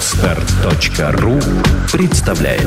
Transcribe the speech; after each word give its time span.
Отстар.ру 0.00 1.38
представляет 1.92 2.66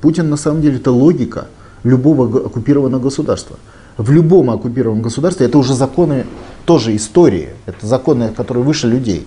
Путин 0.00 0.30
на 0.30 0.38
самом 0.38 0.62
деле 0.62 0.76
это 0.76 0.90
логика 0.90 1.48
любого 1.82 2.46
оккупированного 2.46 3.02
государства. 3.02 3.58
В 3.98 4.10
любом 4.10 4.48
оккупированном 4.48 5.02
государстве 5.02 5.44
это 5.44 5.58
уже 5.58 5.74
законы 5.74 6.24
тоже 6.64 6.96
истории, 6.96 7.50
это 7.66 7.86
законы, 7.86 8.30
которые 8.34 8.64
выше 8.64 8.86
людей. 8.86 9.26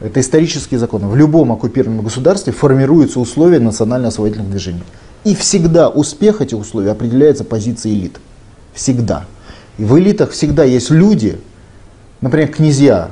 Это 0.00 0.20
исторические 0.20 0.80
законы. 0.80 1.06
В 1.08 1.16
любом 1.16 1.52
оккупированном 1.52 2.04
государстве 2.04 2.52
формируются 2.52 3.20
условия 3.20 3.58
национально-освободительных 3.60 4.50
движений. 4.50 4.82
И 5.24 5.34
всегда 5.34 5.90
успех 5.90 6.40
этих 6.40 6.58
условий 6.58 6.88
определяется 6.88 7.44
позицией 7.44 7.94
элит. 7.94 8.18
Всегда. 8.72 9.26
И 9.76 9.84
в 9.84 9.98
элитах 9.98 10.30
всегда 10.30 10.64
есть 10.64 10.90
люди, 10.90 11.38
например, 12.22 12.48
князья 12.48 13.10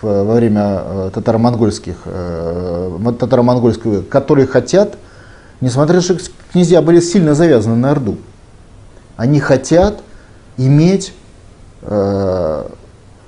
во 0.00 0.34
время 0.34 0.82
э, 0.82 1.10
татаро-монгольских, 1.12 1.96
э, 2.06 2.98
татаро-монгольского, 3.18 4.00
которые 4.02 4.46
хотят, 4.46 4.96
несмотря 5.60 5.96
на 5.96 6.02
то, 6.02 6.18
что 6.18 6.30
князья 6.52 6.80
были 6.80 7.00
сильно 7.00 7.34
завязаны 7.34 7.76
на 7.76 7.90
Орду, 7.90 8.16
они 9.18 9.40
хотят 9.40 10.00
иметь 10.56 11.12
э, 11.82 12.64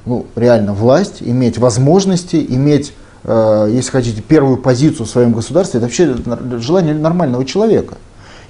ну, 0.06 0.26
реально 0.34 0.72
власть, 0.72 1.18
иметь 1.20 1.58
возможности, 1.58 2.44
иметь, 2.48 2.90
э, 2.90 3.01
если 3.24 3.90
хотите, 3.90 4.20
первую 4.20 4.56
позицию 4.56 5.06
в 5.06 5.10
своем 5.10 5.32
государстве, 5.32 5.78
это 5.78 5.86
вообще 5.86 6.16
желание 6.58 6.94
нормального 6.94 7.44
человека. 7.44 7.98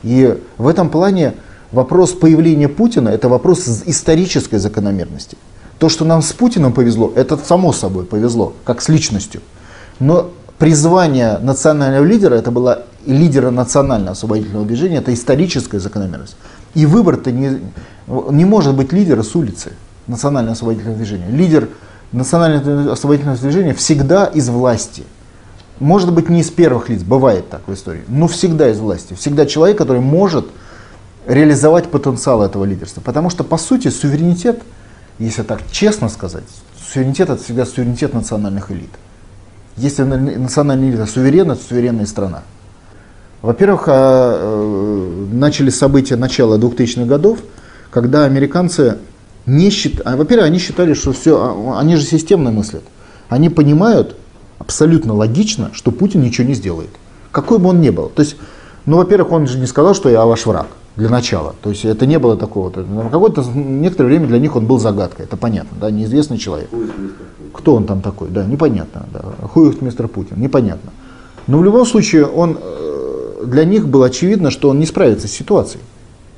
И 0.02 0.38
в 0.56 0.66
этом 0.66 0.88
плане 0.88 1.34
вопрос 1.72 2.12
появления 2.12 2.68
Путина– 2.68 3.08
это 3.10 3.28
вопрос 3.28 3.66
исторической 3.86 4.58
закономерности. 4.58 5.36
То, 5.78 5.88
что 5.88 6.04
нам 6.04 6.22
с 6.22 6.32
Путиным 6.32 6.72
повезло, 6.72 7.12
это 7.14 7.36
само 7.36 7.72
собой 7.72 8.04
повезло, 8.04 8.54
как 8.64 8.80
с 8.80 8.88
личностью. 8.88 9.42
Но 9.98 10.30
призвание 10.58 11.38
национального 11.38 12.04
лидера, 12.04 12.34
это 12.34 12.50
было 12.50 12.84
лидера 13.04 13.50
национального 13.50 14.12
освободительного 14.12 14.64
движения, 14.64 14.98
это 14.98 15.12
историческая 15.12 15.80
закономерность. 15.80 16.36
И 16.74 16.86
выбор-то 16.86 17.32
не, 17.32 17.60
не 18.30 18.44
может 18.44 18.74
быть 18.74 18.92
лидера 18.92 19.22
с 19.22 19.34
улицы 19.34 19.72
национального 20.06 20.52
освободительного 20.52 20.96
движения. 20.96 21.28
Лидер 21.28 21.68
национального 22.12 22.92
освободительного 22.92 23.38
движения 23.38 23.74
всегда 23.74 24.26
из 24.26 24.48
власти. 24.48 25.04
Может 25.80 26.12
быть, 26.12 26.28
не 26.28 26.40
из 26.40 26.50
первых 26.50 26.88
лиц, 26.88 27.02
бывает 27.02 27.48
так 27.50 27.62
в 27.66 27.72
истории, 27.72 28.02
но 28.08 28.28
всегда 28.28 28.70
из 28.70 28.78
власти. 28.78 29.14
Всегда 29.14 29.46
человек, 29.46 29.78
который 29.78 30.00
может 30.00 30.46
реализовать 31.26 31.90
потенциал 31.90 32.42
этого 32.42 32.64
лидерства. 32.64 33.00
Потому 33.00 33.30
что, 33.30 33.44
по 33.44 33.56
сути, 33.56 33.88
суверенитет, 33.88 34.62
если 35.18 35.42
так 35.42 35.60
честно 35.70 36.08
сказать, 36.08 36.44
суверенитет 36.92 37.30
это 37.30 37.42
всегда 37.42 37.64
суверенитет 37.64 38.14
национальных 38.14 38.70
элит. 38.70 38.90
Если 39.76 40.02
национальная 40.02 40.90
элита 40.90 41.06
суверенна, 41.06 41.56
то 41.56 41.62
суверенная 41.64 42.06
страна. 42.06 42.42
Во-первых, 43.40 43.84
а, 43.88 44.38
э, 44.40 45.26
начали 45.32 45.70
события 45.70 46.16
начала 46.16 46.58
2000-х 46.58 47.06
годов, 47.06 47.40
когда 47.90 48.24
американцы 48.24 48.98
не 49.46 49.70
считали, 49.70 50.16
во-первых, 50.16 50.46
они 50.46 50.58
считали, 50.58 50.94
что 50.94 51.12
все, 51.12 51.36
а, 51.36 51.80
они 51.80 51.96
же 51.96 52.04
системно 52.04 52.50
мыслят. 52.50 52.82
Они 53.28 53.48
понимают 53.48 54.16
абсолютно 54.58 55.14
логично, 55.14 55.70
что 55.72 55.90
Путин 55.90 56.22
ничего 56.22 56.46
не 56.46 56.54
сделает. 56.54 56.90
Какой 57.32 57.58
бы 57.58 57.70
он 57.70 57.80
ни 57.80 57.90
был. 57.90 58.08
То 58.08 58.22
есть, 58.22 58.36
ну, 58.86 58.98
во-первых, 58.98 59.32
он 59.32 59.46
же 59.46 59.58
не 59.58 59.66
сказал, 59.66 59.94
что 59.94 60.08
я 60.08 60.24
ваш 60.24 60.46
враг 60.46 60.66
для 60.96 61.08
начала. 61.08 61.54
То 61.62 61.70
есть 61.70 61.84
это 61.84 62.06
не 62.06 62.18
было 62.18 62.36
такого. 62.36 62.70
На 62.80 63.08
какое-то 63.08 63.42
некоторое 63.54 64.08
время 64.08 64.26
для 64.26 64.38
них 64.38 64.54
он 64.56 64.66
был 64.66 64.78
загадкой, 64.78 65.24
это 65.24 65.36
понятно, 65.36 65.76
да, 65.80 65.90
неизвестный 65.90 66.38
человек. 66.38 66.68
Кто 67.52 67.74
он 67.74 67.84
там 67.84 68.00
такой, 68.00 68.28
да, 68.28 68.44
непонятно. 68.44 69.06
Да. 69.12 69.22
Хуев 69.48 69.80
мистер 69.82 70.08
Путин, 70.08 70.40
непонятно. 70.40 70.90
Но 71.46 71.58
в 71.58 71.64
любом 71.64 71.86
случае 71.86 72.26
он, 72.26 72.58
э, 72.60 73.44
для 73.46 73.64
них 73.64 73.88
было 73.88 74.06
очевидно, 74.06 74.50
что 74.50 74.68
он 74.68 74.78
не 74.78 74.86
справится 74.86 75.26
с 75.26 75.32
ситуацией, 75.32 75.82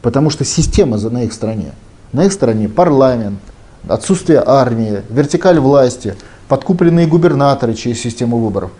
потому 0.02 0.30
что 0.30 0.44
система 0.44 0.96
на 0.96 1.24
их 1.24 1.32
стороне. 1.32 1.72
На 2.14 2.26
их 2.26 2.32
стороне 2.32 2.68
парламент, 2.68 3.40
отсутствие 3.88 4.40
армии, 4.46 5.02
вертикаль 5.10 5.58
власти, 5.58 6.14
подкупленные 6.46 7.08
губернаторы 7.08 7.74
через 7.74 8.00
систему 8.00 8.38
выборов. 8.38 8.70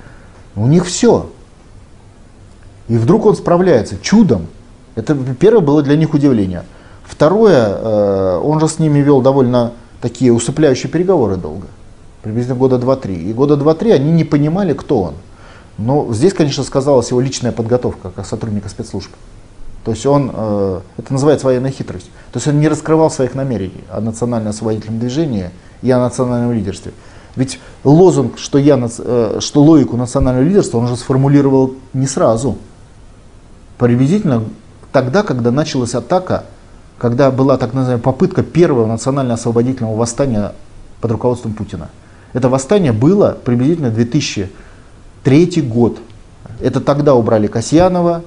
У 0.55 0.69
них 0.69 0.87
все. 0.87 1.29
И 2.87 2.97
вдруг 2.97 3.27
он 3.27 3.35
справляется 3.35 3.97
чудом. 4.01 4.47
Это 4.95 5.17
первое 5.17 5.63
было 5.63 5.83
для 5.83 5.97
них 5.97 6.15
удивление. 6.15 6.63
Второе, 7.03 7.77
э, 7.77 8.41
он 8.41 8.61
же 8.61 8.69
с 8.69 8.79
ними 8.79 9.01
вел 9.01 9.21
довольно 9.21 9.73
такие 10.01 10.33
усыпляющие 10.33 10.89
переговоры 10.89 11.35
долго. 11.35 11.67
Приблизительно 12.23 12.57
года 12.57 12.79
два-три. 12.79 13.17
И 13.17 13.33
года 13.33 13.57
два-три 13.57 13.91
они 13.91 14.13
не 14.13 14.23
понимали, 14.23 14.75
кто 14.75 15.03
он. 15.03 15.15
Но 15.77 16.15
здесь, 16.15 16.35
конечно, 16.35 16.63
сказалась 16.63 17.11
его 17.11 17.21
личная 17.21 17.51
подготовка 17.51 18.13
как 18.15 18.27
сотрудника 18.27 18.69
спецслужб. 18.69 19.11
То 19.85 19.91
есть 19.91 20.07
он, 20.07 20.31
э, 20.33 20.81
это 20.97 21.13
называется 21.13 21.47
военная 21.47 21.71
хитрость. 21.71 22.11
То 22.33 22.39
есть 22.39 22.49
он 22.49 22.59
не 22.59 22.69
раскрывал 22.69 23.11
своих 23.11 23.35
намерений 23.35 23.85
о 23.91 24.01
национально-освободительном 24.01 24.99
движении 24.99 25.51
и 25.83 25.91
о 25.91 25.99
национальном 25.99 26.53
лидерстве. 26.53 26.93
Ведь 27.37 27.61
лозунг, 27.83 28.39
что, 28.39 28.59
я, 28.59 28.79
э, 28.79 29.39
что 29.41 29.63
логику 29.63 29.97
национального 29.97 30.45
лидерства, 30.45 30.79
он 30.79 30.89
же 30.89 30.97
сформулировал 30.97 31.75
не 31.93 32.07
сразу. 32.07 32.57
Приблизительно 33.77 34.45
тогда, 34.91 35.23
когда 35.23 35.51
началась 35.51 35.95
атака, 35.95 36.45
когда 36.99 37.31
была 37.31 37.59
так 37.59 37.75
называемая 37.75 38.03
попытка 38.03 38.43
первого 38.43 38.87
национально-освободительного 38.87 39.97
восстания 39.97 40.53
под 41.01 41.11
руководством 41.11 41.53
Путина. 41.53 41.91
Это 42.33 42.49
восстание 42.49 42.93
было 42.93 43.37
приблизительно 43.45 43.91
2003 43.91 45.63
год. 45.63 45.99
Это 46.61 46.81
тогда 46.81 47.15
убрали 47.15 47.49
Касьянова, 47.49 48.23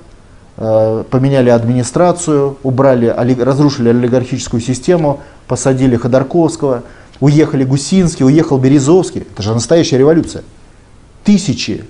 поменяли 0.57 1.49
администрацию, 1.49 2.57
убрали, 2.63 3.05
разрушили 3.39 3.89
олигархическую 3.89 4.59
систему, 4.59 5.21
посадили 5.47 5.95
Ходорковского, 5.95 6.83
уехали 7.19 7.63
Гусинский, 7.63 8.25
уехал 8.25 8.57
Березовский. 8.57 9.21
Это 9.21 9.43
же 9.43 9.53
настоящая 9.53 9.99
революция. 9.99 10.43
Тысячи 11.23 11.85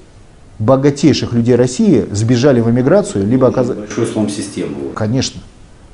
богатейших 0.59 1.31
людей 1.31 1.55
России 1.55 2.05
сбежали 2.11 2.59
в 2.59 2.69
эмиграцию, 2.69 3.25
либо 3.25 3.47
оказались... 3.47 3.79
Большой 3.79 4.07
слом 4.07 4.29
системы. 4.29 4.91
Конечно. 4.93 5.41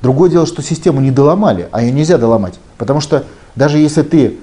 Другое 0.02 0.30
дело, 0.30 0.44
что 0.44 0.60
систему 0.60 1.00
не 1.00 1.10
доломали, 1.10 1.68
а 1.70 1.82
ее 1.82 1.92
нельзя 1.92 2.18
доломать. 2.18 2.58
Потому 2.76 3.00
что 3.00 3.24
даже 3.54 3.78
если 3.78 4.02
ты 4.02 4.38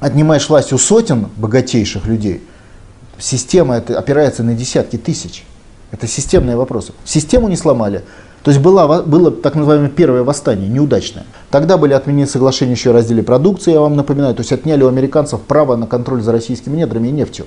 отнимаешь 0.00 0.48
власть 0.48 0.72
у 0.72 0.78
сотен 0.78 1.28
богатейших 1.36 2.06
людей, 2.06 2.42
система 3.18 3.76
это 3.76 3.96
опирается 3.98 4.42
на 4.42 4.54
десятки 4.54 4.96
тысяч. 4.96 5.44
Это 5.92 6.06
системные 6.06 6.56
вопросы. 6.56 6.92
Систему 7.04 7.48
не 7.48 7.56
сломали. 7.56 8.02
То 8.42 8.50
есть 8.50 8.60
было, 8.60 9.02
было 9.02 9.30
так 9.30 9.54
называемое 9.54 9.88
первое 9.88 10.24
восстание, 10.24 10.68
неудачное. 10.68 11.24
Тогда 11.50 11.76
были 11.76 11.92
отменены 11.92 12.26
соглашения 12.26 12.72
еще 12.72 12.90
о 12.90 12.94
разделе 12.94 13.22
продукции, 13.22 13.72
я 13.72 13.80
вам 13.80 13.94
напоминаю. 13.94 14.34
То 14.34 14.40
есть 14.40 14.52
отняли 14.52 14.82
у 14.82 14.88
американцев 14.88 15.40
право 15.42 15.76
на 15.76 15.86
контроль 15.86 16.22
за 16.22 16.32
российскими 16.32 16.76
недрами 16.76 17.08
и 17.08 17.12
нефтью. 17.12 17.46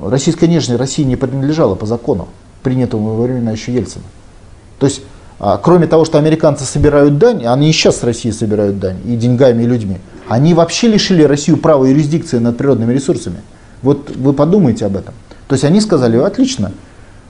Российская 0.00 0.48
нежность 0.48 0.80
России 0.80 1.04
не 1.04 1.16
принадлежала 1.16 1.74
по 1.74 1.86
закону, 1.86 2.28
принятому 2.62 3.14
во 3.14 3.22
времена 3.24 3.52
еще 3.52 3.72
Ельцина. 3.72 4.04
То 4.78 4.86
есть, 4.86 5.02
а, 5.38 5.58
кроме 5.58 5.86
того, 5.86 6.04
что 6.04 6.18
американцы 6.18 6.64
собирают 6.64 7.18
дань, 7.18 7.44
они 7.44 7.68
и 7.68 7.72
сейчас 7.72 7.98
с 7.98 8.02
России 8.02 8.30
собирают 8.30 8.80
дань, 8.80 8.98
и 9.04 9.14
деньгами, 9.14 9.62
и 9.62 9.66
людьми, 9.66 9.98
они 10.26 10.54
вообще 10.54 10.88
лишили 10.88 11.22
Россию 11.22 11.58
права 11.58 11.84
юрисдикции 11.84 12.38
над 12.38 12.56
природными 12.56 12.92
ресурсами. 12.94 13.42
Вот 13.82 14.10
вы 14.16 14.32
подумайте 14.32 14.86
об 14.86 14.96
этом. 14.96 15.14
То 15.48 15.54
есть 15.54 15.64
они 15.64 15.80
сказали, 15.80 16.16
отлично, 16.16 16.72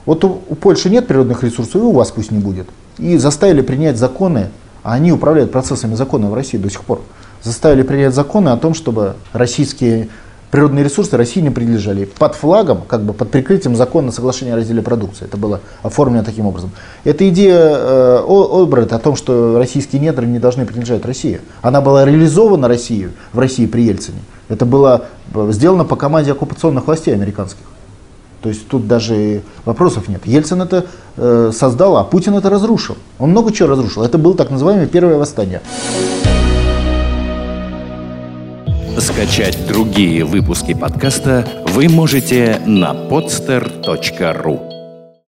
вот 0.05 0.23
у, 0.23 0.41
у 0.49 0.55
Польши 0.55 0.89
нет 0.89 1.07
природных 1.07 1.43
ресурсов, 1.43 1.75
и 1.75 1.79
у 1.79 1.91
вас 1.91 2.11
пусть 2.11 2.31
не 2.31 2.39
будет. 2.39 2.67
И 2.97 3.17
заставили 3.17 3.61
принять 3.61 3.97
законы, 3.97 4.49
а 4.83 4.93
они 4.93 5.11
управляют 5.11 5.51
процессами 5.51 5.95
закона 5.95 6.29
в 6.29 6.33
России 6.33 6.57
до 6.57 6.69
сих 6.69 6.81
пор. 6.81 7.01
Заставили 7.43 7.83
принять 7.83 8.13
законы 8.13 8.49
о 8.49 8.57
том, 8.57 8.73
чтобы 8.73 9.15
российские 9.33 10.09
природные 10.51 10.83
ресурсы 10.83 11.15
России 11.17 11.39
не 11.39 11.49
принадлежали. 11.49 12.05
Под 12.05 12.35
флагом, 12.35 12.81
как 12.87 13.03
бы 13.03 13.13
под 13.13 13.31
прикрытием 13.31 13.75
закона 13.75 14.11
соглашения 14.11 14.53
о 14.53 14.57
разделе 14.57 14.81
продукции. 14.81 15.25
Это 15.25 15.37
было 15.37 15.61
оформлено 15.81 16.23
таким 16.23 16.45
образом. 16.45 16.71
Эта 17.03 17.27
идея 17.29 17.57
э, 17.57 18.19
Олбрайта 18.27 18.97
о 18.97 18.99
том, 18.99 19.15
что 19.15 19.57
российские 19.57 20.01
недры 20.01 20.27
не 20.27 20.39
должны 20.39 20.65
принадлежать 20.65 21.05
России, 21.05 21.39
она 21.61 21.81
была 21.81 22.05
реализована 22.05 22.67
Россией, 22.67 23.09
в 23.33 23.39
России 23.39 23.65
при 23.65 23.83
Ельцине. 23.83 24.19
Это 24.49 24.65
было 24.65 25.05
э, 25.33 25.49
сделано 25.51 25.85
по 25.85 25.95
команде 25.95 26.33
оккупационных 26.33 26.85
властей 26.85 27.13
американских. 27.13 27.63
То 28.41 28.49
есть 28.49 28.67
тут 28.67 28.87
даже 28.87 29.41
вопросов 29.65 30.07
нет. 30.07 30.25
Ельцин 30.25 30.61
это 30.61 30.85
э, 31.17 31.51
создал, 31.53 31.97
а 31.97 32.03
Путин 32.03 32.35
это 32.35 32.49
разрушил. 32.49 32.97
Он 33.19 33.29
много 33.29 33.51
чего 33.51 33.69
разрушил. 33.69 34.03
Это 34.03 34.17
было 34.17 34.35
так 34.35 34.49
называемое 34.49 34.87
первое 34.87 35.17
восстание. 35.17 35.61
Скачать 38.97 39.57
другие 39.67 40.25
выпуски 40.25 40.73
подкаста 40.73 41.47
вы 41.73 41.87
можете 41.87 42.61
на 42.65 42.93
podster.ru 42.93 44.70